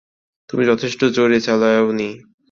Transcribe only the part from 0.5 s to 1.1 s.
যথেষ্ট